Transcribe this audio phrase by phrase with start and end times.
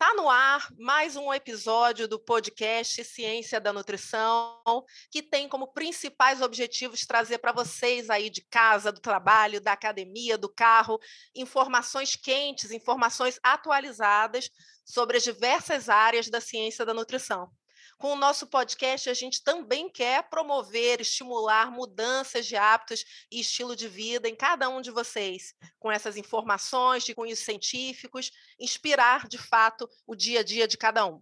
[0.00, 4.62] Está no ar mais um episódio do podcast Ciência da Nutrição,
[5.10, 10.38] que tem como principais objetivos trazer para vocês aí de casa, do trabalho, da academia,
[10.38, 11.00] do carro,
[11.34, 14.48] informações quentes, informações atualizadas
[14.84, 17.50] sobre as diversas áreas da ciência da nutrição.
[17.98, 23.74] Com o nosso podcast, a gente também quer promover, estimular mudanças de hábitos e estilo
[23.74, 29.36] de vida em cada um de vocês, com essas informações de cunhos científicos, inspirar de
[29.36, 31.20] fato o dia a dia de cada um.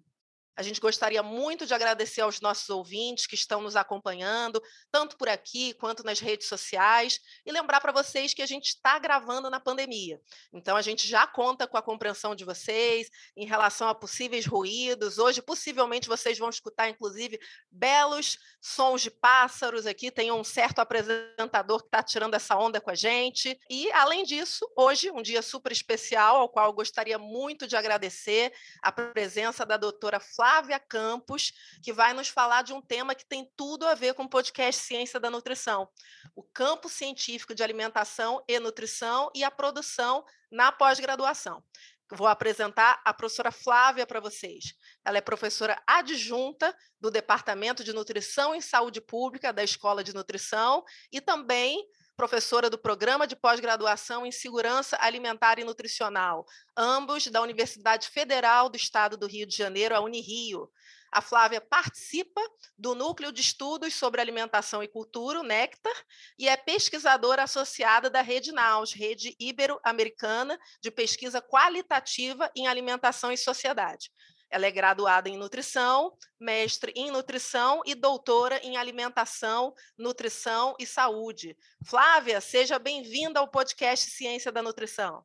[0.56, 5.28] A gente gostaria muito de agradecer aos nossos ouvintes que estão nos acompanhando, tanto por
[5.28, 9.61] aqui quanto nas redes sociais, e lembrar para vocês que a gente está gravando na
[9.61, 10.19] pandemia.
[10.50, 15.19] Então, a gente já conta com a compreensão de vocês em relação a possíveis ruídos.
[15.19, 17.38] Hoje, possivelmente, vocês vão escutar, inclusive,
[17.70, 20.11] belos sons de pássaros aqui.
[20.11, 23.61] Tem um certo apresentador que está tirando essa onda com a gente.
[23.69, 28.55] E, além disso, hoje, um dia super especial, ao qual eu gostaria muito de agradecer
[28.83, 30.45] a presença da doutora Flávia.
[30.47, 31.52] Flávia Campos,
[31.83, 34.80] que vai nos falar de um tema que tem tudo a ver com o podcast
[34.80, 35.88] Ciência da Nutrição:
[36.36, 41.64] o campo científico de alimentação e nutrição e a produção na pós-graduação.
[42.12, 44.77] Vou apresentar a professora Flávia para vocês.
[45.05, 50.84] Ela é professora adjunta do Departamento de Nutrição e Saúde Pública da Escola de Nutrição
[51.10, 51.84] e também
[52.17, 58.77] professora do Programa de Pós-Graduação em Segurança Alimentar e Nutricional, ambos da Universidade Federal do
[58.77, 60.70] Estado do Rio de Janeiro, a Unirio.
[61.12, 62.41] A Flávia participa
[62.77, 65.94] do Núcleo de Estudos sobre Alimentação e Cultura, o Nectar,
[66.38, 73.37] e é pesquisadora associada da Rede NAUS, Rede Ibero-Americana de Pesquisa Qualitativa em Alimentação e
[73.37, 74.10] Sociedade.
[74.51, 81.57] Ela é graduada em nutrição, mestre em nutrição e doutora em alimentação, nutrição e saúde.
[81.84, 85.25] Flávia, seja bem-vinda ao podcast Ciência da Nutrição.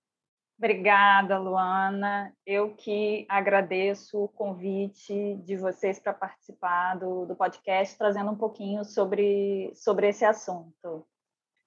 [0.57, 2.35] Obrigada, Luana.
[2.45, 8.85] Eu que agradeço o convite de vocês para participar do, do podcast, trazendo um pouquinho
[8.85, 11.03] sobre, sobre esse assunto.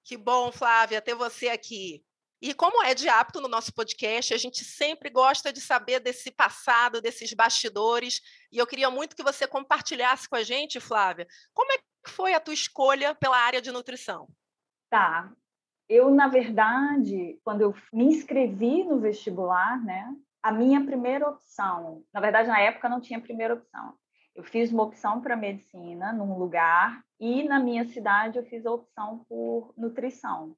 [0.01, 2.05] Que bom, Flávia, ter você aqui.
[2.41, 6.31] E como é de hábito no nosso podcast, a gente sempre gosta de saber desse
[6.31, 11.71] passado, desses bastidores, e eu queria muito que você compartilhasse com a gente, Flávia, como
[11.71, 14.27] é que foi a tua escolha pela área de nutrição?
[14.89, 15.31] Tá.
[15.87, 22.19] Eu, na verdade, quando eu me inscrevi no vestibular, né, a minha primeira opção, na
[22.19, 23.93] verdade, na época não tinha primeira opção.
[24.35, 28.71] Eu fiz uma opção para medicina num lugar e na minha cidade eu fiz a
[28.71, 30.55] opção por nutrição.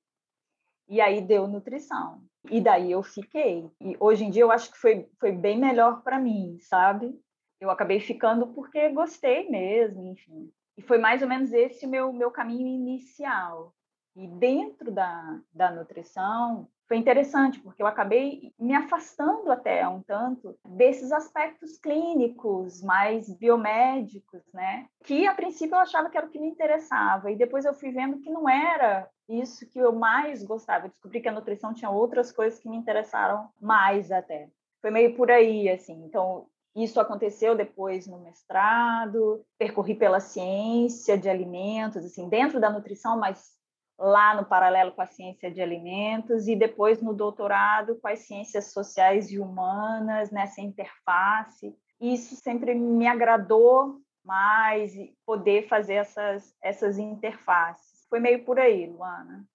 [0.87, 2.21] E aí deu nutrição.
[2.49, 3.69] E daí eu fiquei.
[3.81, 7.19] E hoje em dia eu acho que foi, foi bem melhor para mim, sabe?
[7.59, 10.51] Eu acabei ficando porque gostei mesmo, enfim.
[10.77, 13.73] E foi mais ou menos esse o meu, meu caminho inicial.
[14.15, 20.57] E dentro da, da nutrição, foi interessante, porque eu acabei me afastando até um tanto
[20.65, 24.87] desses aspectos clínicos, mais biomédicos, né?
[25.03, 27.91] Que a princípio eu achava que era o que me interessava, e depois eu fui
[27.91, 30.85] vendo que não era isso que eu mais gostava.
[30.85, 34.49] Eu descobri que a nutrição tinha outras coisas que me interessaram mais até.
[34.81, 36.05] Foi meio por aí, assim.
[36.05, 43.19] Então, isso aconteceu depois no mestrado, percorri pela ciência de alimentos, assim, dentro da nutrição,
[43.19, 43.56] mas
[43.97, 48.72] lá no paralelo com a ciência de alimentos e depois no doutorado com as ciências
[48.72, 51.75] sociais e humanas, nessa interface.
[52.00, 54.94] Isso sempre me agradou mais
[55.25, 58.06] poder fazer essas, essas interfaces.
[58.09, 59.47] Foi meio por aí, Luana.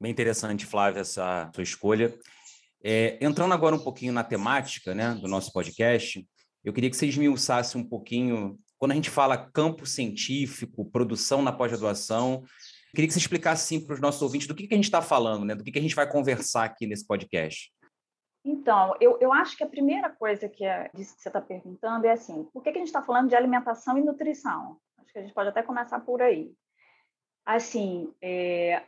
[0.00, 2.18] Bem interessante, Flávia, essa sua escolha.
[2.82, 6.26] É, entrando agora um pouquinho na temática né, do nosso podcast,
[6.64, 11.52] eu queria que você esmiuçasse um pouquinho, quando a gente fala campo científico, produção na
[11.52, 12.44] pós-graduação,
[12.90, 15.02] Queria que você explicasse assim, para os nossos ouvintes do que, que a gente está
[15.02, 15.54] falando, né?
[15.54, 17.72] do que, que a gente vai conversar aqui nesse podcast.
[18.44, 22.06] Então, eu, eu acho que a primeira coisa que, é, disso que você está perguntando
[22.06, 24.78] é assim: por que, que a gente está falando de alimentação e nutrição?
[24.98, 26.54] Acho que a gente pode até começar por aí.
[27.44, 28.84] Assim, é,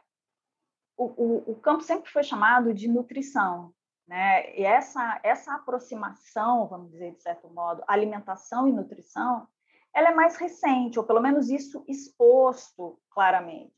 [0.97, 3.75] o, o, o campo sempre foi chamado de nutrição,
[4.07, 4.57] né?
[4.57, 9.49] E essa, essa aproximação, vamos dizer de certo modo, alimentação e nutrição,
[9.93, 13.73] ela é mais recente, ou pelo menos isso exposto claramente.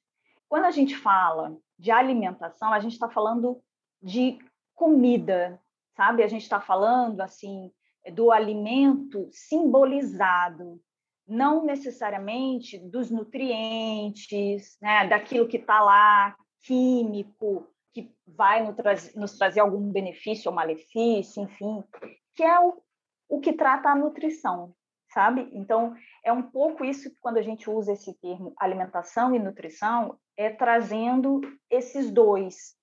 [0.50, 3.62] Quando a gente fala de alimentação, a gente está falando
[4.02, 4.36] de
[4.74, 5.62] comida,
[5.96, 6.24] sabe?
[6.24, 7.70] A gente está falando assim
[8.12, 10.80] do alimento simbolizado,
[11.24, 18.64] não necessariamente dos nutrientes, né, daquilo que está lá, químico, que vai
[19.14, 21.84] nos trazer, algum benefício ou malefício, enfim,
[22.34, 22.82] que é o,
[23.28, 24.74] o que trata a nutrição,
[25.12, 25.48] sabe?
[25.52, 30.18] Então, é um pouco isso que quando a gente usa esse termo alimentação e nutrição,
[30.36, 32.74] é trazendo esses dois.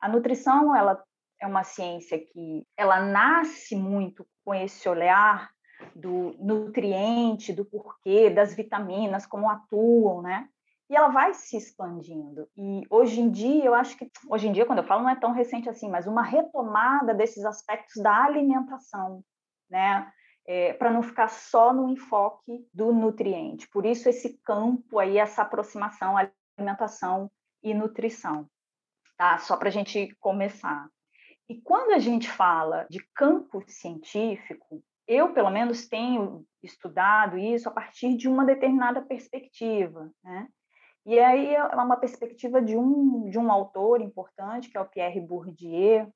[0.00, 1.02] A nutrição, ela
[1.40, 5.50] é uma ciência que ela nasce muito com esse olhar
[5.94, 10.48] do nutriente, do porquê, das vitaminas, como atuam, né?
[10.90, 12.48] E ela vai se expandindo.
[12.56, 15.14] E hoje em dia, eu acho que, hoje em dia, quando eu falo, não é
[15.14, 19.22] tão recente assim, mas uma retomada desses aspectos da alimentação,
[19.70, 20.12] né?
[20.52, 23.68] É, para não ficar só no enfoque do nutriente.
[23.68, 27.30] Por isso, esse campo aí, essa aproximação alimentação
[27.62, 28.50] e nutrição,
[29.16, 29.38] tá?
[29.38, 30.88] Só para a gente começar.
[31.48, 37.72] E quando a gente fala de campo científico, eu, pelo menos, tenho estudado isso a
[37.72, 40.48] partir de uma determinada perspectiva, né?
[41.06, 45.20] E aí é uma perspectiva de um, de um autor importante, que é o Pierre
[45.20, 46.12] Bourdieu,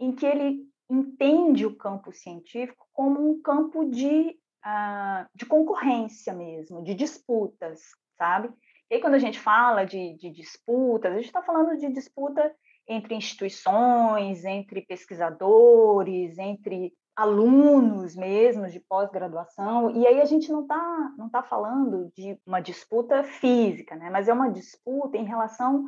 [0.00, 6.82] em que ele entende o campo científico como um campo de, uh, de concorrência mesmo,
[6.82, 7.80] de disputas,
[8.18, 8.50] sabe?
[8.90, 12.52] E aí, quando a gente fala de, de disputas, a gente está falando de disputa
[12.88, 21.12] entre instituições, entre pesquisadores, entre alunos mesmo de pós-graduação, e aí a gente não está
[21.18, 24.08] não tá falando de uma disputa física, né?
[24.10, 25.84] mas é uma disputa em relação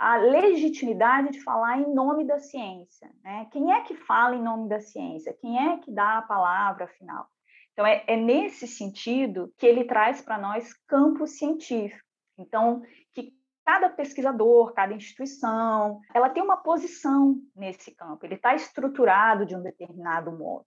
[0.00, 3.12] à legitimidade de falar em nome da ciência.
[3.22, 3.46] Né?
[3.52, 5.36] Quem é que fala em nome da ciência?
[5.38, 7.28] Quem é que dá a palavra final?
[7.74, 12.02] Então, é, é nesse sentido que ele traz para nós campo científico.
[12.38, 12.80] Então,
[13.12, 19.54] que cada pesquisador, cada instituição, ela tem uma posição nesse campo, ele está estruturado de
[19.54, 20.64] um determinado modo.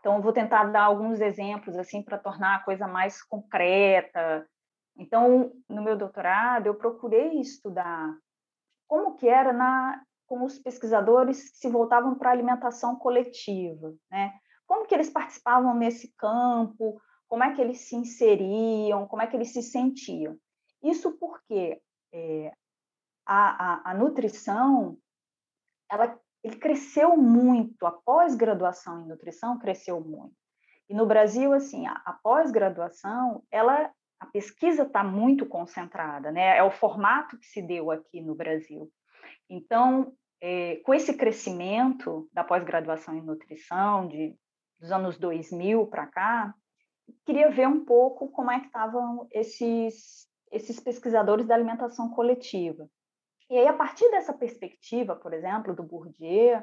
[0.00, 4.46] Então, eu vou tentar dar alguns exemplos assim para tornar a coisa mais concreta.
[4.98, 8.14] Então, no meu doutorado, eu procurei estudar
[8.86, 14.32] como que era na com os pesquisadores que se voltavam para a alimentação coletiva, né?
[14.66, 17.00] Como que eles participavam nesse campo?
[17.28, 19.06] Como é que eles se inseriam?
[19.06, 20.36] Como é que eles se sentiam?
[20.82, 21.80] Isso porque
[22.12, 22.52] é,
[23.24, 24.98] a, a, a, nutrição,
[25.90, 30.34] ela, ele cresceu muito, a pós-graduação em nutrição cresceu muito.
[30.88, 36.56] E no Brasil, assim, a, a pós-graduação, ela, a pesquisa está muito concentrada, né?
[36.56, 38.90] É o formato que se deu aqui no Brasil.
[39.48, 44.34] Então, é, com esse crescimento da pós-graduação em nutrição, de,
[44.78, 46.54] dos anos 2000 para cá,
[47.24, 52.88] queria ver um pouco como é que estavam esses esses pesquisadores da alimentação coletiva.
[53.50, 56.62] E aí, a partir dessa perspectiva, por exemplo, do Bourdieu,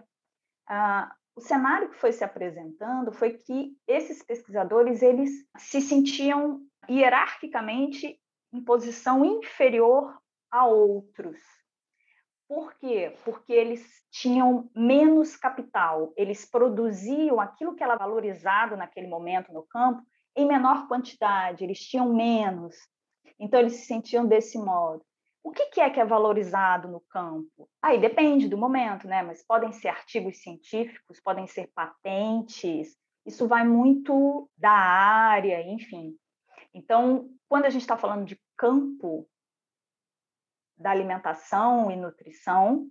[0.67, 8.19] ah, o cenário que foi se apresentando foi que esses pesquisadores eles se sentiam hierarquicamente
[8.51, 10.17] em posição inferior
[10.51, 11.39] a outros.
[12.47, 13.15] Por quê?
[13.23, 20.03] Porque eles tinham menos capital, eles produziam aquilo que era valorizado naquele momento no campo
[20.35, 22.75] em menor quantidade, eles tinham menos,
[23.39, 25.03] então, eles se sentiam desse modo.
[25.43, 27.69] O que, é que é valorizado no campo?
[27.81, 29.21] Aí depende do momento, né?
[29.21, 32.95] Mas podem ser artigos científicos, podem ser patentes,
[33.25, 36.15] isso vai muito da área, enfim.
[36.73, 39.27] Então, quando a gente está falando de campo
[40.77, 42.87] da alimentação e nutrição,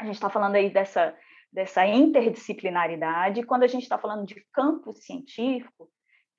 [0.00, 1.16] a gente está falando aí dessa,
[1.50, 3.44] dessa interdisciplinaridade.
[3.44, 5.90] Quando a gente está falando de campo científico,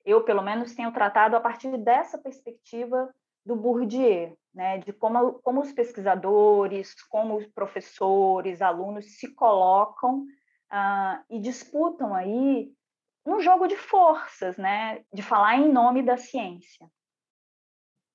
[0.04, 3.12] eu, pelo menos, tenho tratado a partir dessa perspectiva
[3.44, 11.24] do Bourdieu, né, de como, como os pesquisadores, como os professores, alunos se colocam uh,
[11.28, 12.72] e disputam aí
[13.26, 16.88] um jogo de forças, né, de falar em nome da ciência.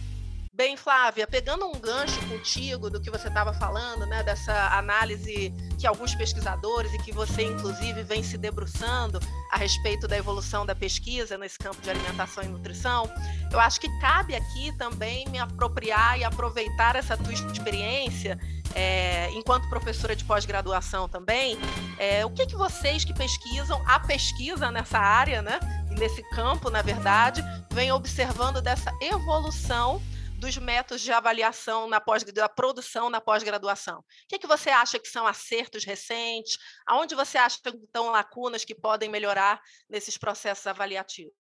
[0.61, 5.87] Bem, Flávia, pegando um gancho contigo do que você estava falando, né, dessa análise que
[5.87, 9.19] alguns pesquisadores e que você, inclusive, vem se debruçando
[9.51, 13.11] a respeito da evolução da pesquisa nesse campo de alimentação e nutrição,
[13.51, 18.37] eu acho que cabe aqui também me apropriar e aproveitar essa tua experiência
[18.75, 21.57] é, enquanto professora de pós-graduação também,
[21.97, 26.83] é, o que, que vocês que pesquisam, a pesquisa nessa área, né, nesse campo, na
[26.83, 29.99] verdade, vem observando dessa evolução
[30.41, 33.99] dos métodos de avaliação na pós, da produção na pós-graduação.
[33.99, 36.57] O que, é que você acha que são acertos recentes?
[36.87, 41.40] Aonde você acha que estão lacunas que podem melhorar nesses processos avaliativos?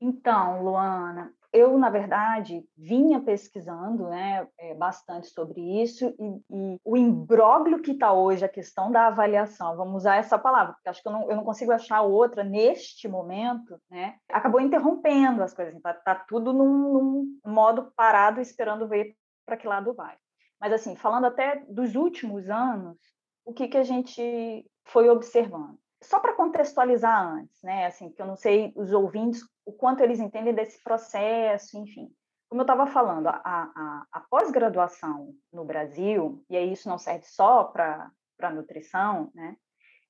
[0.00, 6.96] Então, Luana, eu, na verdade, vinha pesquisando né, é, bastante sobre isso e, e o
[6.96, 11.08] imbróglio que está hoje, a questão da avaliação, vamos usar essa palavra, porque acho que
[11.08, 15.94] eu não, eu não consigo achar outra neste momento, né, acabou interrompendo as coisas, está
[15.94, 20.14] tá tudo num, num modo parado, esperando ver para que lado vai.
[20.60, 22.98] Mas, assim, falando até dos últimos anos,
[23.44, 25.78] o que, que a gente foi observando?
[26.06, 30.20] Só para contextualizar antes, né, assim, que eu não sei os ouvintes o quanto eles
[30.20, 32.08] entendem desse processo, enfim.
[32.48, 37.24] Como eu estava falando, a, a, a pós-graduação no Brasil, e aí isso não serve
[37.24, 38.10] só para
[38.40, 39.56] a nutrição, né?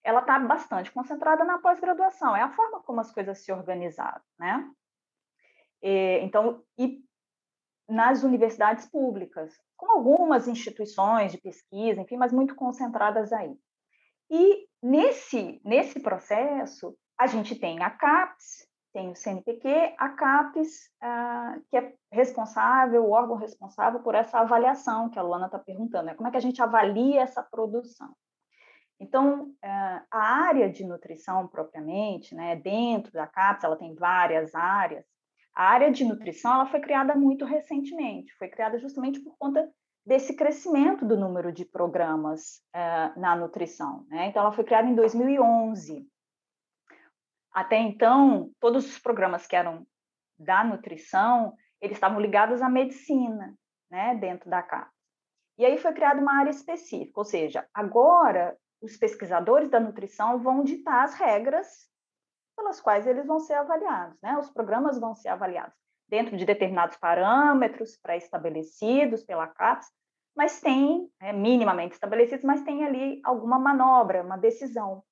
[0.06, 4.70] ela está bastante concentrada na pós-graduação, é a forma como as coisas se organizaram, né?
[5.82, 7.02] E, então, e
[7.88, 13.58] nas universidades públicas, com algumas instituições de pesquisa, enfim, mas muito concentradas aí.
[14.30, 21.60] E nesse, nesse processo, a gente tem a CAPES, tem o CNPq, a CAPES, uh,
[21.68, 26.14] que é responsável, o órgão responsável por essa avaliação que a Luana está perguntando, né?
[26.14, 28.14] como é que a gente avalia essa produção.
[28.98, 35.04] Então, uh, a área de nutrição propriamente, né, dentro da CAPES, ela tem várias áreas,
[35.54, 39.68] a área de nutrição ela foi criada muito recentemente, foi criada justamente por conta
[40.06, 44.06] desse crescimento do número de programas uh, na nutrição.
[44.08, 44.26] Né?
[44.28, 46.08] Então, ela foi criada em 2011,
[47.52, 49.86] até então, todos os programas que eram
[50.38, 53.56] da nutrição, eles estavam ligados à medicina,
[53.90, 54.92] né, dentro da CAPES.
[55.56, 60.62] E aí foi criada uma área específica, ou seja, agora os pesquisadores da nutrição vão
[60.62, 61.88] ditar as regras
[62.54, 64.36] pelas quais eles vão ser avaliados, né?
[64.36, 69.88] Os programas vão ser avaliados dentro de determinados parâmetros pré-estabelecidos pela CAPES,
[70.36, 75.02] mas tem, é, minimamente estabelecidos, mas tem ali alguma manobra, uma decisão.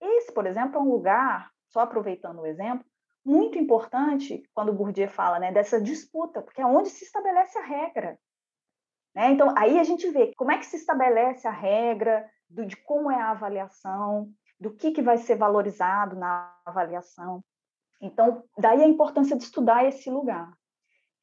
[0.00, 2.84] Esse, por exemplo, é um lugar só aproveitando o exemplo,
[3.24, 7.64] muito importante quando o Bourdieu fala né, dessa disputa, porque é onde se estabelece a
[7.64, 8.18] regra.
[9.14, 9.32] Né?
[9.32, 13.10] Então, aí a gente vê como é que se estabelece a regra, do, de como
[13.10, 17.42] é a avaliação, do que, que vai ser valorizado na avaliação.
[18.00, 20.52] Então, daí a importância de estudar esse lugar.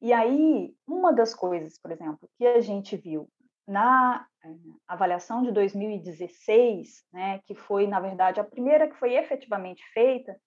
[0.00, 3.28] E aí, uma das coisas, por exemplo, que a gente viu
[3.66, 4.48] na eh,
[4.86, 10.38] avaliação de 2016, né, que foi, na verdade, a primeira que foi efetivamente feita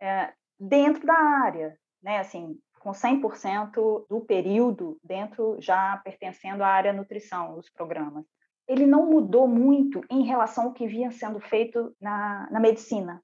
[0.00, 6.92] é, dentro da área, né, assim, com 100% do período dentro, já pertencendo à área
[6.92, 8.24] nutrição, os programas.
[8.66, 13.22] Ele não mudou muito em relação ao que vinha sendo feito na, na medicina.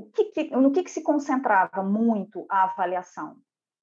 [0.00, 3.36] O que, que, no que, que se concentrava muito a avaliação?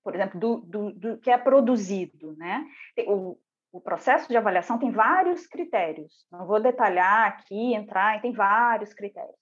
[0.03, 2.65] Por exemplo, do, do, do que é produzido, né?
[3.07, 3.38] O,
[3.71, 6.25] o processo de avaliação tem vários critérios.
[6.31, 9.36] Não vou detalhar aqui, entrar, tem vários critérios.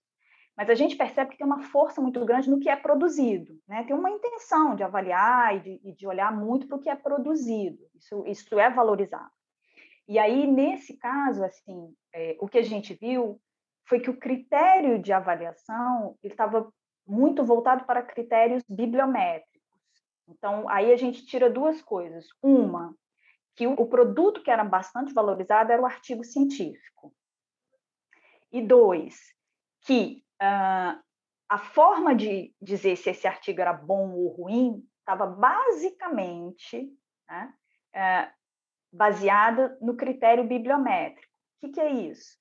[0.58, 3.58] Mas a gente percebe que tem uma força muito grande no que é produzido.
[3.68, 3.84] Né?
[3.84, 6.96] Tem uma intenção de avaliar e de, e de olhar muito para o que é
[6.96, 7.80] produzido.
[7.96, 9.32] Isso, isso é valorizado.
[10.08, 13.40] E aí, nesse caso, assim, é, o que a gente viu
[13.88, 16.72] foi que o critério de avaliação estava
[17.06, 19.62] muito voltado para critérios bibliométricos.
[20.28, 22.26] Então, aí a gente tira duas coisas.
[22.42, 22.96] Uma,
[23.56, 27.14] que o produto que era bastante valorizado era o artigo científico.
[28.52, 29.16] E dois,
[29.82, 31.00] que uh,
[31.48, 36.92] a forma de dizer se esse artigo era bom ou ruim estava basicamente
[37.30, 37.54] né,
[37.96, 38.34] uh,
[38.92, 41.32] baseada no critério bibliométrico.
[41.58, 42.38] O que, que é isso?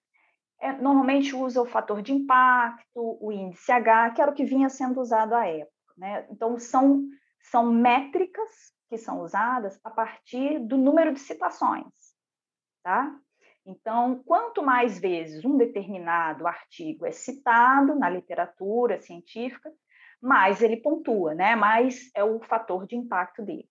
[0.60, 4.68] É, normalmente usa o fator de impacto, o índice H, que era o que vinha
[4.68, 5.72] sendo usado à época.
[5.96, 6.26] Né?
[6.30, 7.04] Então, são,
[7.40, 11.92] são métricas que são usadas a partir do número de citações,
[12.82, 13.14] tá?
[13.66, 19.72] Então, quanto mais vezes um determinado artigo é citado na literatura científica,
[20.20, 21.56] mais ele pontua, né?
[21.56, 23.68] Mais é o fator de impacto dele.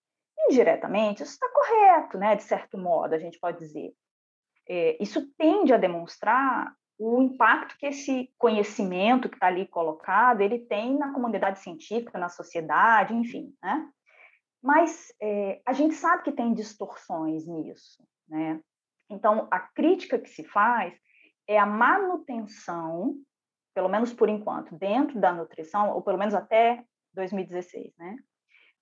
[0.48, 2.34] Indiretamente, isso está correto, né?
[2.34, 3.94] De certo modo, a gente pode dizer.
[4.68, 10.60] É, isso tende a demonstrar o impacto que esse conhecimento que está ali colocado ele
[10.60, 13.88] tem na comunidade científica, na sociedade, enfim, né?
[14.62, 18.60] Mas é, a gente sabe que tem distorções nisso, né?
[19.10, 20.94] Então, a crítica que se faz
[21.46, 23.16] é a manutenção,
[23.74, 28.16] pelo menos por enquanto, dentro da nutrição, ou pelo menos até 2016, né?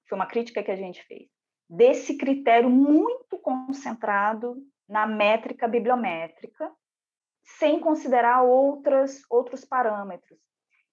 [0.08, 1.28] Foi uma crítica que a gente fez,
[1.68, 4.56] desse critério muito concentrado
[4.92, 6.70] na métrica bibliométrica,
[7.58, 10.38] sem considerar outras, outros parâmetros.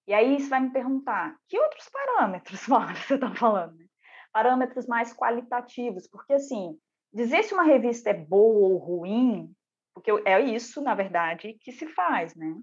[0.08, 3.76] E aí você vai me perguntar, que outros parâmetros, Mara, você está falando?
[3.76, 3.84] Né?
[4.32, 6.78] Parâmetros mais qualitativos, porque assim,
[7.12, 9.52] dizer se uma revista é boa ou ruim,
[9.92, 12.56] porque é isso, na verdade, que se faz, né?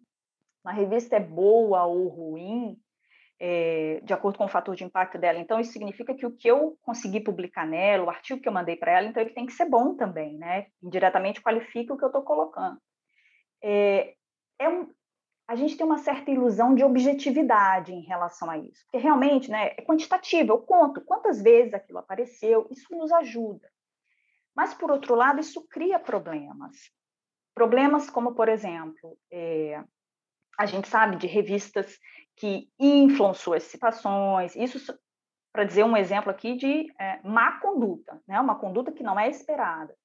[0.64, 2.82] Uma revista é boa ou ruim,
[3.40, 5.40] é, de acordo com o fator de impacto dela.
[5.40, 8.76] Então, isso significa que o que eu consegui publicar nela, o artigo que eu mandei
[8.76, 10.68] para ela, então ele tem que ser bom também, né?
[10.82, 12.80] Indiretamente qualifica o que eu estou colocando
[13.62, 14.16] é,
[14.60, 14.92] é um,
[15.48, 19.68] a gente tem uma certa ilusão de objetividade em relação a isso, porque realmente né,
[19.78, 23.70] é quantitativo, eu conto quantas vezes aquilo apareceu, isso nos ajuda.
[24.56, 26.76] Mas, por outro lado, isso cria problemas.
[27.54, 29.84] Problemas como, por exemplo, é,
[30.58, 32.00] a gente sabe de revistas
[32.36, 34.80] que inflam suas citações, isso
[35.52, 38.40] para dizer um exemplo aqui de é, má conduta, né?
[38.40, 39.96] uma conduta que não é esperada.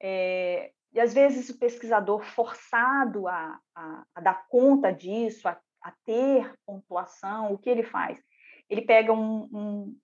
[0.00, 5.92] É, e às vezes o pesquisador forçado a, a, a dar conta disso, a, a,
[6.04, 8.22] ter pontuação, o que ele faz?
[8.68, 9.98] Ele pega um, um,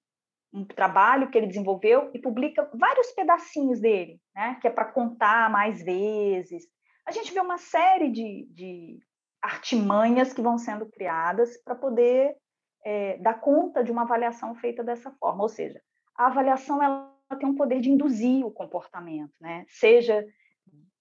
[0.54, 4.56] um trabalho que ele desenvolveu e publica vários pedacinhos dele, né?
[4.60, 6.64] que é para contar mais vezes.
[7.04, 8.98] A gente vê uma série de, de
[9.42, 12.36] artimanhas que vão sendo criadas para poder
[12.84, 15.42] é, dar conta de uma avaliação feita dessa forma.
[15.42, 15.80] Ou seja,
[16.16, 19.64] a avaliação ela tem um poder de induzir o comportamento, né?
[19.68, 20.26] seja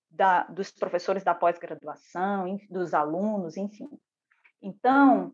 [0.10, 3.90] da, dos professores da pós-graduação, dos alunos, enfim.
[4.62, 5.34] Então,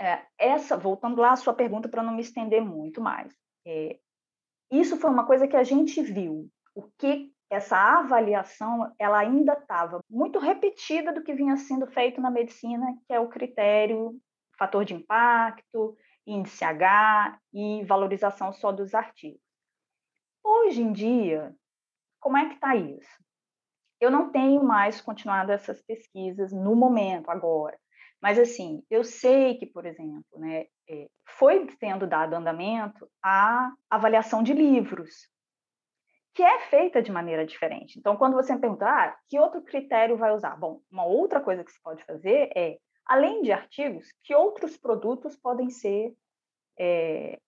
[0.00, 3.32] é, essa, voltando lá à sua pergunta, para não me estender muito mais,
[3.66, 3.98] é,
[4.70, 10.00] isso foi uma coisa que a gente viu, o que essa avaliação ela ainda estava
[10.10, 14.18] muito repetida do que vinha sendo feito na medicina, que é o critério
[14.58, 19.40] fator de impacto, índice H e valorização só dos artigos.
[20.42, 21.54] Hoje em dia,
[22.20, 23.24] como é que está isso?
[24.00, 27.78] Eu não tenho mais continuado essas pesquisas no momento, agora.
[28.20, 34.42] Mas, assim, eu sei que, por exemplo, né, é, foi tendo dado andamento a avaliação
[34.42, 35.28] de livros,
[36.36, 37.98] que é feita de maneira diferente.
[37.98, 40.54] Então, quando você me pergunta, ah, que outro critério vai usar?
[40.54, 45.34] Bom, uma outra coisa que se pode fazer é, além de artigos, que outros produtos
[45.34, 46.14] podem ser
[46.78, 47.38] é,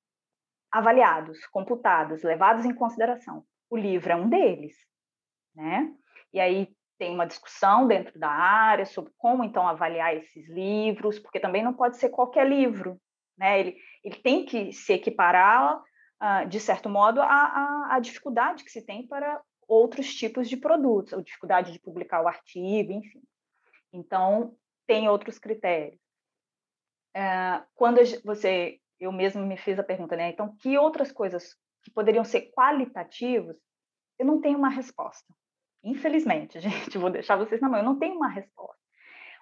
[0.73, 3.45] avaliados, computados, levados em consideração.
[3.69, 4.75] O livro é um deles,
[5.55, 5.93] né?
[6.33, 11.39] E aí tem uma discussão dentro da área sobre como então avaliar esses livros, porque
[11.39, 12.99] também não pode ser qualquer livro,
[13.37, 13.61] né?
[13.61, 15.79] Ele, ele tem que se equiparar,
[16.49, 21.73] de certo modo, à, dificuldade que se tem para outros tipos de produtos, a dificuldade
[21.73, 23.23] de publicar o artigo, enfim.
[23.93, 26.01] Então, tem outros critérios.
[27.17, 30.31] Uh, quando você, eu mesmo me fiz a pergunta, né?
[30.31, 33.57] Então, que outras coisas que poderiam ser qualitativos?
[34.19, 35.27] Eu não tenho uma resposta.
[35.85, 37.81] Infelizmente, gente, vou deixar vocês na mão.
[37.81, 38.79] Eu não tenho uma resposta.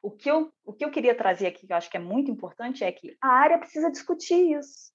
[0.03, 2.31] O que eu, o que eu queria trazer aqui, que eu acho que é muito
[2.31, 4.93] importante, é que a área precisa discutir isso.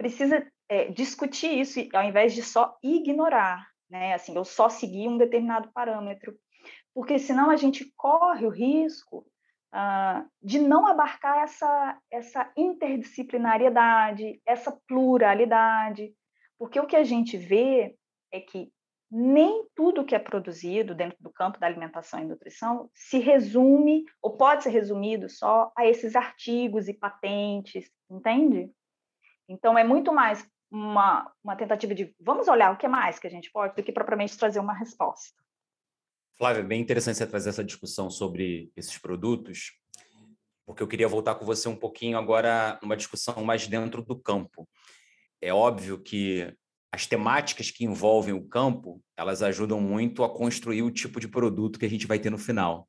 [0.00, 4.14] Precisa é, discutir isso ao invés de só ignorar, né?
[4.14, 6.34] Assim, eu só seguir um determinado parâmetro,
[6.94, 9.26] porque senão a gente corre o risco
[9.74, 16.14] uh, de não abarcar essa, essa interdisciplinariedade, essa pluralidade,
[16.58, 17.94] porque o que a gente vê
[18.32, 18.72] é que
[19.10, 24.34] nem tudo que é produzido dentro do campo da alimentação e nutrição se resume ou
[24.38, 28.72] pode ser resumido só a esses artigos e patentes, entende?
[29.50, 33.30] Então é muito mais uma, uma tentativa de vamos olhar o que mais que a
[33.30, 35.42] gente pode do que propriamente trazer uma resposta.
[36.38, 39.72] Flávia, bem interessante você trazer essa discussão sobre esses produtos,
[40.64, 44.68] porque eu queria voltar com você um pouquinho agora numa discussão mais dentro do campo.
[45.42, 46.56] É óbvio que
[46.92, 51.78] as temáticas que envolvem o campo, elas ajudam muito a construir o tipo de produto
[51.78, 52.88] que a gente vai ter no final.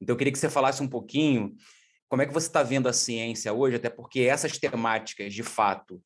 [0.00, 1.54] Então, eu queria que você falasse um pouquinho
[2.08, 6.02] como é que você está vendo a ciência hoje, até porque essas temáticas, de fato,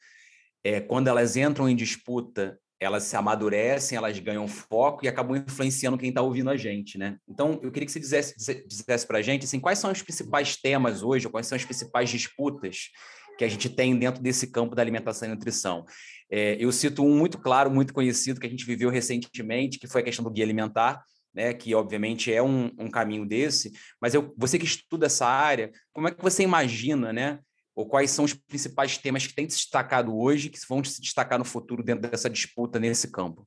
[0.64, 5.98] é, quando elas entram em disputa, elas se amadurecem, elas ganham foco e acabam influenciando
[5.98, 7.18] quem está ouvindo a gente, né?
[7.28, 10.56] Então, eu queria que você dissesse, dissesse para a gente assim, quais são os principais
[10.56, 12.88] temas hoje, quais são as principais disputas
[13.36, 15.84] que a gente tem dentro desse campo da alimentação e nutrição.
[16.30, 20.00] É, eu cito um muito claro, muito conhecido, que a gente viveu recentemente, que foi
[20.00, 21.02] a questão do guia alimentar,
[21.34, 25.70] né, que obviamente é um, um caminho desse, mas eu, você que estuda essa área,
[25.92, 27.38] como é que você imagina, né,
[27.74, 31.38] ou quais são os principais temas que têm se destacado hoje, que vão se destacar
[31.38, 33.46] no futuro dentro dessa disputa nesse campo?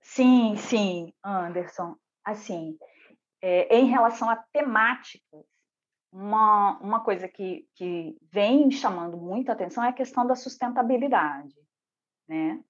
[0.00, 1.96] Sim, sim, Anderson.
[2.24, 2.78] Assim,
[3.42, 5.44] é, em relação a temáticas,
[6.12, 11.54] uma, uma coisa que, que vem chamando muita atenção é a questão da sustentabilidade,
[12.28, 12.62] né?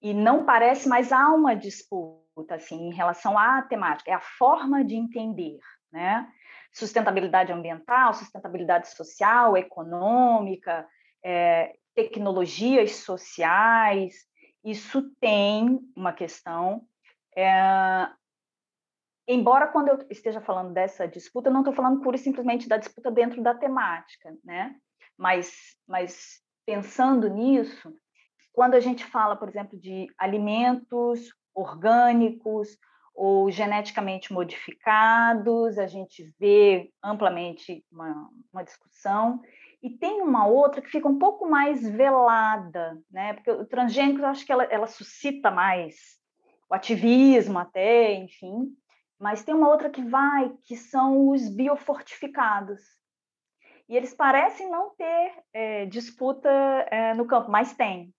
[0.00, 4.84] E não parece, mas há uma disputa assim em relação à temática, é a forma
[4.84, 5.58] de entender,
[5.92, 6.28] né?
[6.72, 10.86] Sustentabilidade ambiental, sustentabilidade social, econômica,
[11.24, 14.26] é, tecnologias sociais,
[14.62, 16.86] isso tem uma questão.
[17.36, 18.08] É,
[19.26, 22.76] embora quando eu esteja falando dessa disputa, eu não estou falando pura e simplesmente da
[22.76, 24.76] disputa dentro da temática, né?
[25.16, 27.94] Mas, mas pensando nisso,
[28.52, 32.78] quando a gente fala, por exemplo, de alimentos orgânicos
[33.14, 39.40] ou geneticamente modificados, a gente vê amplamente uma, uma discussão.
[39.82, 43.32] E tem uma outra que fica um pouco mais velada, né?
[43.32, 45.96] Porque o transgênico, eu acho que ela, ela suscita mais
[46.68, 48.68] o ativismo até, enfim.
[49.18, 52.80] Mas tem uma outra que vai, que são os biofortificados.
[53.88, 56.50] E eles parecem não ter é, disputa
[56.90, 58.12] é, no campo, mas tem,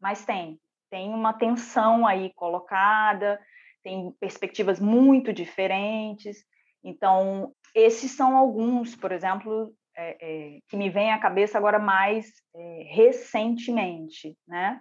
[0.00, 0.58] mas tem.
[0.90, 3.40] Tem uma tensão aí colocada,
[3.82, 6.44] tem perspectivas muito diferentes.
[6.82, 12.32] Então, esses são alguns, por exemplo, é, é, que me vêm à cabeça agora mais
[12.54, 14.80] é, recentemente, né?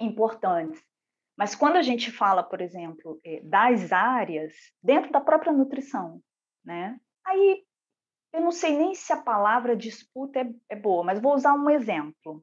[0.00, 0.82] Importantes.
[1.38, 6.20] Mas quando a gente fala, por exemplo, é, das áreas dentro da própria nutrição,
[6.64, 6.98] né?
[7.24, 7.62] Aí
[8.32, 11.70] eu não sei nem se a palavra disputa é, é boa, mas vou usar um
[11.70, 12.42] exemplo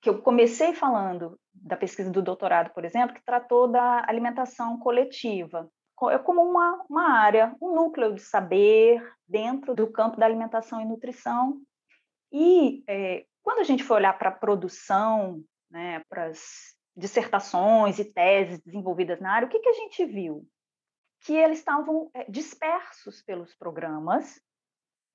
[0.00, 5.70] que eu comecei falando da pesquisa do doutorado, por exemplo, que tratou da alimentação coletiva
[6.10, 10.84] é como uma, uma área, um núcleo de saber dentro do campo da alimentação e
[10.84, 11.60] nutrição.
[12.32, 18.04] E é, quando a gente for olhar para a produção, né, para as dissertações e
[18.04, 20.46] teses desenvolvidas na área, o que, que a gente viu?
[21.20, 24.40] Que eles estavam é, dispersos pelos programas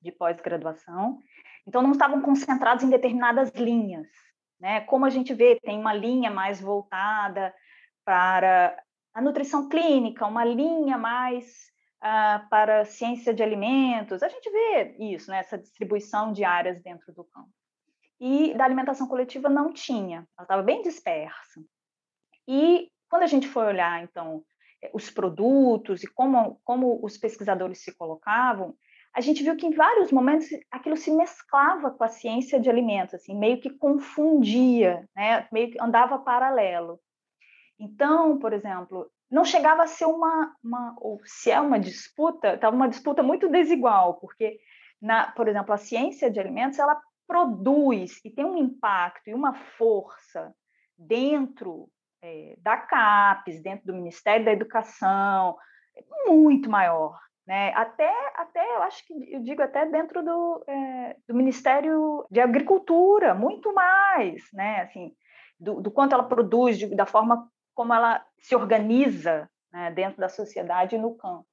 [0.01, 1.19] de pós-graduação,
[1.67, 4.07] então não estavam concentrados em determinadas linhas.
[4.59, 4.81] Né?
[4.81, 7.53] Como a gente vê, tem uma linha mais voltada
[8.03, 8.77] para
[9.13, 11.71] a nutrição clínica, uma linha mais
[12.03, 14.23] uh, para ciência de alimentos.
[14.23, 17.49] A gente vê isso, né, essa distribuição de áreas dentro do campo.
[18.19, 21.61] E da alimentação coletiva não tinha, ela estava bem dispersa.
[22.47, 24.43] E quando a gente foi olhar, então,
[24.81, 28.75] eh, os produtos e como, como os pesquisadores se colocavam,
[29.17, 33.15] a gente viu que em vários momentos aquilo se mesclava com a ciência de alimentos,
[33.15, 35.47] assim, meio que confundia, né?
[35.51, 36.99] meio que andava paralelo.
[37.79, 42.75] Então, por exemplo, não chegava a ser uma, uma ou se é uma disputa, estava
[42.75, 44.59] uma disputa muito desigual, porque,
[45.01, 49.55] na, por exemplo, a ciência de alimentos, ela produz e tem um impacto e uma
[49.55, 50.53] força
[50.95, 51.89] dentro
[52.21, 55.57] é, da CAPES, dentro do Ministério da Educação,
[56.27, 57.17] muito maior.
[57.47, 57.71] Né?
[57.73, 63.33] Até, até, eu acho que eu digo até dentro do, é, do Ministério de Agricultura,
[63.33, 64.81] muito mais, né?
[64.81, 65.13] Assim,
[65.57, 70.27] do, do quanto ela produz, de, da forma como ela se organiza né, dentro da
[70.27, 71.47] sociedade e no campo.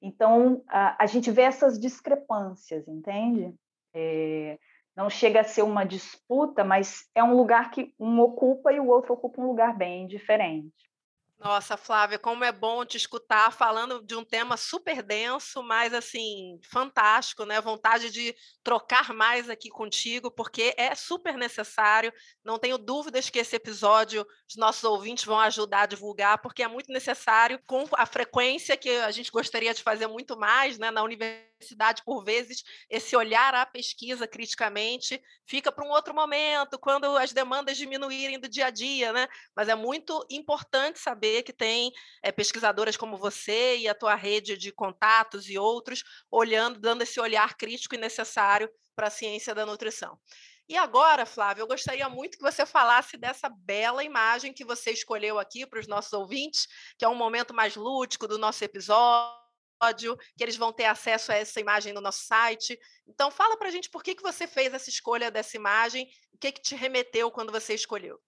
[0.00, 3.54] Então, a, a gente vê essas discrepâncias, entende?
[3.94, 4.58] É,
[4.96, 8.86] não chega a ser uma disputa, mas é um lugar que um ocupa e o
[8.86, 10.72] outro ocupa um lugar bem diferente.
[11.38, 16.58] Nossa, Flávia, como é bom te escutar falando de um tema super denso, mas assim,
[16.64, 17.60] fantástico, né?
[17.60, 22.10] Vontade de trocar mais aqui contigo, porque é super necessário.
[22.42, 26.68] Não tenho dúvidas que esse episódio os nossos ouvintes vão ajudar a divulgar, porque é
[26.68, 31.02] muito necessário, com a frequência que a gente gostaria de fazer muito mais, né, na
[31.02, 37.32] universidade por vezes, esse olhar à pesquisa criticamente fica para um outro momento, quando as
[37.32, 39.26] demandas diminuírem do dia a dia, né?
[39.54, 44.56] Mas é muito importante saber que tem é, pesquisadoras como você e a tua rede
[44.56, 49.66] de contatos e outros olhando, dando esse olhar crítico e necessário para a ciência da
[49.66, 50.18] nutrição.
[50.68, 55.38] E agora, Flávio, eu gostaria muito que você falasse dessa bela imagem que você escolheu
[55.38, 56.66] aqui para os nossos ouvintes,
[56.98, 59.46] que é um momento mais lúdico do nosso episódio
[60.36, 62.78] que eles vão ter acesso a essa imagem no nosso site.
[63.06, 66.38] Então, fala para a gente por que, que você fez essa escolha dessa imagem, o
[66.38, 68.18] que, que te remeteu quando você escolheu.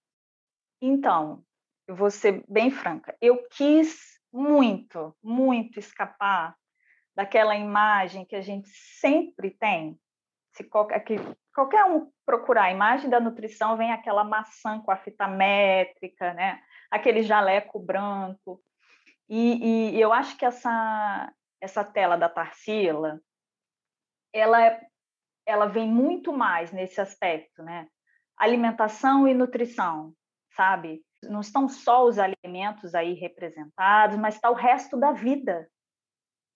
[0.81, 1.43] Então,
[1.89, 6.55] eu vou ser bem franca, eu quis muito, muito escapar
[7.15, 9.99] daquela imagem que a gente sempre tem,
[10.53, 11.03] se qualquer,
[11.51, 16.61] qualquer um procurar a imagem da nutrição, vem aquela maçã com a fita métrica, né?
[16.91, 18.61] aquele jaleco branco.
[19.27, 23.19] E, e eu acho que essa, essa tela da Tarsila,
[24.31, 24.79] ela, é,
[25.43, 27.87] ela vem muito mais nesse aspecto, né?
[28.37, 30.13] Alimentação e nutrição,
[30.51, 31.03] sabe?
[31.23, 35.69] Não estão só os alimentos aí representados, mas está o resto da vida,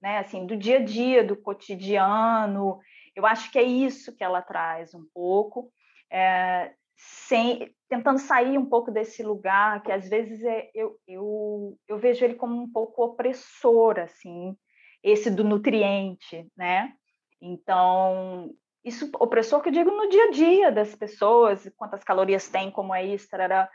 [0.01, 0.19] né?
[0.19, 2.79] Assim, do dia a dia, do cotidiano.
[3.15, 5.71] Eu acho que é isso que ela traz um pouco,
[6.11, 11.97] é, sem, tentando sair um pouco desse lugar que às vezes é, eu, eu, eu
[11.97, 14.55] vejo ele como um pouco opressor, assim,
[15.03, 16.93] esse do nutriente, né?
[17.41, 22.71] Então, isso opressor que eu digo no dia a dia das pessoas, quantas calorias tem,
[22.71, 23.69] como é isso, tarará,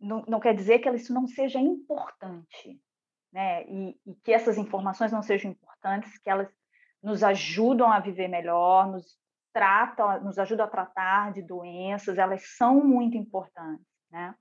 [0.00, 2.80] não, não quer dizer que isso não seja importante,
[3.32, 3.64] né?
[3.64, 6.48] E, e, que essas informações não sejam importantes, que elas
[7.02, 9.18] nos ajudam a viver melhor, nos
[9.52, 14.34] tratam, nos ajudam a tratar de doenças, elas são muito importantes, né?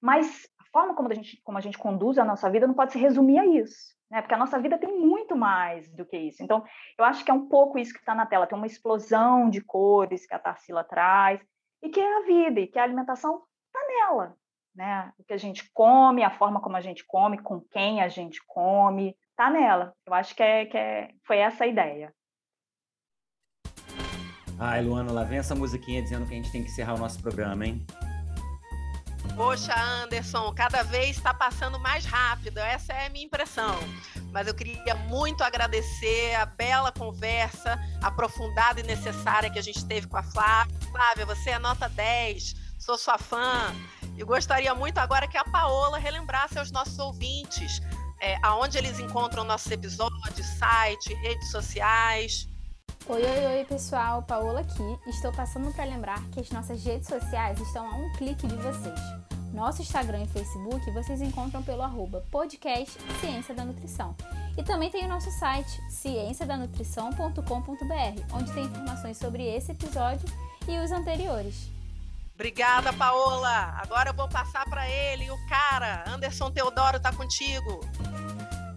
[0.00, 2.92] Mas a forma como a gente, como a gente conduz a nossa vida não pode
[2.92, 4.20] se resumir a isso, né?
[4.20, 6.42] Porque a nossa vida tem muito mais do que isso.
[6.42, 6.64] Então,
[6.98, 9.60] eu acho que é um pouco isso que está na tela, tem uma explosão de
[9.60, 11.40] cores que a Tarsila traz,
[11.82, 14.36] e que é a vida, e que a alimentação está nela,
[14.76, 15.10] né?
[15.18, 18.40] O que a gente come, a forma como a gente come, com quem a gente
[18.46, 19.92] come, tá nela.
[20.06, 22.12] Eu acho que, é, que é, foi essa a ideia.
[24.58, 27.20] Ai, Luana, lá vem essa musiquinha dizendo que a gente tem que encerrar o nosso
[27.20, 27.84] programa, hein?
[29.34, 33.76] Poxa, Anderson, cada vez está passando mais rápido, essa é a minha impressão.
[34.32, 40.06] Mas eu queria muito agradecer a bela conversa aprofundada e necessária que a gente teve
[40.06, 40.74] com a Flávia.
[40.90, 43.74] Flávia, você é nota 10, sou sua fã.
[44.16, 47.80] E gostaria muito agora que a Paola relembrasse aos nossos ouvintes
[48.20, 52.48] é, aonde eles encontram nossos episódios, site, redes sociais.
[53.08, 54.98] Oi, oi, oi, pessoal, Paola aqui.
[55.06, 58.98] Estou passando para lembrar que as nossas redes sociais estão a um clique de vocês.
[59.52, 64.14] Nosso Instagram e Facebook vocês encontram pelo arroba podcast Ciência da Nutrição.
[64.58, 70.28] E também tem o nosso site, cienciadanutrição.com.br, onde tem informações sobre esse episódio
[70.66, 71.75] e os anteriores.
[72.36, 73.74] Obrigada, Paola.
[73.82, 76.04] Agora eu vou passar para ele, o cara.
[76.06, 77.80] Anderson Teodoro está contigo.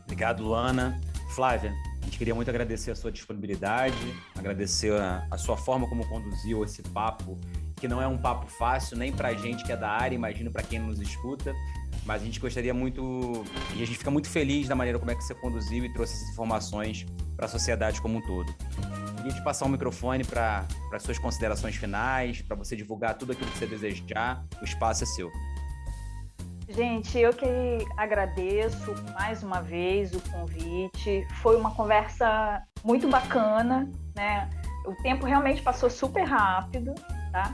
[0.06, 1.00] Obrigado, Luana.
[1.36, 3.98] Flávia, a gente queria muito agradecer a sua disponibilidade,
[4.38, 7.38] agradecer a, a sua forma como conduziu esse papo,
[7.76, 10.50] que não é um papo fácil nem para a gente que é da área, imagino
[10.50, 11.54] para quem nos escuta,
[12.06, 13.46] mas a gente gostaria muito
[13.76, 16.14] e a gente fica muito feliz da maneira como é que você conduziu e trouxe
[16.14, 18.56] essas informações para a sociedade como um todo.
[19.20, 20.66] Queria te passar o microfone para
[20.98, 24.46] suas considerações finais, para você divulgar tudo aquilo que você desejar.
[24.62, 25.30] O espaço é seu.
[26.70, 27.46] Gente, eu que
[27.98, 31.28] agradeço mais uma vez o convite.
[31.42, 34.50] Foi uma conversa muito bacana, né?
[34.86, 36.96] O tempo realmente passou super rápido,
[37.34, 37.54] tá?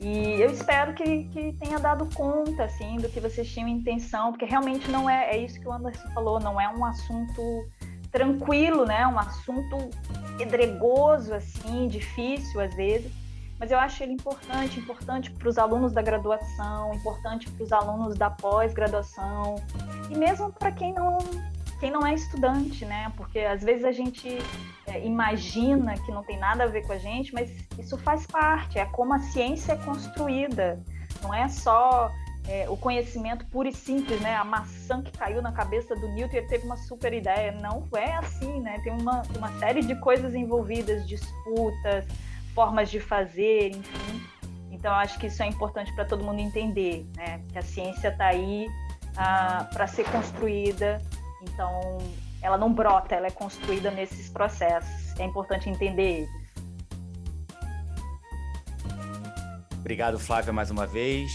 [0.00, 4.44] E eu espero que, que tenha dado conta, assim, do que vocês tinham intenção, porque
[4.44, 7.40] realmente não é, é isso que o Anderson falou, não é um assunto
[8.10, 9.06] tranquilo, né?
[9.06, 9.90] Um assunto
[10.36, 13.10] pedregoso, assim, difícil às vezes,
[13.58, 18.16] mas eu acho ele importante, importante para os alunos da graduação, importante para os alunos
[18.16, 19.56] da pós-graduação
[20.10, 21.18] e mesmo para quem não
[21.78, 23.12] quem não é estudante, né?
[23.16, 24.38] Porque às vezes a gente
[24.86, 28.78] é, imagina que não tem nada a ver com a gente, mas isso faz parte,
[28.78, 30.82] é como a ciência é construída.
[31.22, 32.10] Não é só
[32.48, 34.36] é, o conhecimento puro e simples, né?
[34.36, 37.52] A maçã que caiu na cabeça do Newton e ele teve uma super ideia.
[37.52, 38.80] Não é assim, né?
[38.84, 42.06] Tem uma, uma série de coisas envolvidas, disputas,
[42.54, 44.22] formas de fazer, enfim.
[44.70, 47.40] Então, acho que isso é importante para todo mundo entender, né?
[47.50, 48.68] Que a ciência está aí
[49.16, 51.02] ah, para ser construída.
[51.42, 51.98] Então,
[52.40, 55.18] ela não brota, ela é construída nesses processos.
[55.18, 56.46] É importante entender eles.
[59.80, 61.30] Obrigado, Flávia, mais uma vez.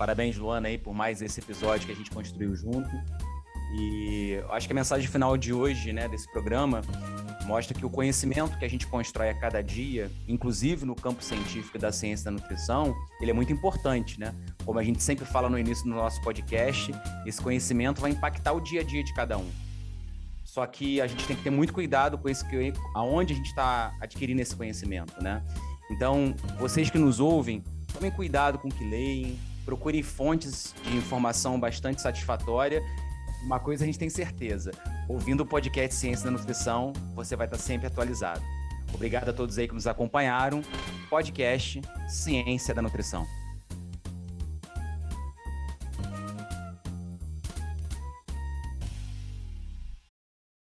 [0.00, 2.88] Parabéns, Luana, aí, por mais esse episódio que a gente construiu junto.
[3.74, 6.80] E acho que a mensagem final de hoje, né, desse programa,
[7.44, 11.78] mostra que o conhecimento que a gente constrói a cada dia, inclusive no campo científico
[11.78, 14.34] da ciência da nutrição, ele é muito importante, né?
[14.64, 16.90] Como a gente sempre fala no início do nosso podcast,
[17.26, 19.50] esse conhecimento vai impactar o dia a dia de cada um.
[20.46, 22.42] Só que a gente tem que ter muito cuidado com esse
[22.94, 25.44] aonde a gente está adquirindo esse conhecimento, né?
[25.90, 31.58] Então, vocês que nos ouvem, tomem cuidado com o que leem, procure fontes de informação
[31.58, 32.82] bastante satisfatória.
[33.42, 34.70] Uma coisa a gente tem certeza:
[35.08, 38.42] ouvindo o podcast Ciência da Nutrição, você vai estar sempre atualizado.
[38.92, 40.62] Obrigado a todos aí que nos acompanharam.
[41.08, 43.39] Podcast Ciência da Nutrição.